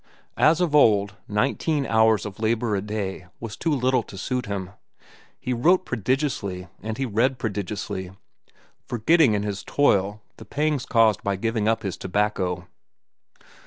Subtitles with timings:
[0.39, 4.47] As of old, nineteen hours of labor a day was all too little to suit
[4.47, 4.71] him.
[5.39, 8.09] He wrote prodigiously, and he read prodigiously,
[8.87, 12.65] forgetting in his toil the pangs caused by giving up his tobacco.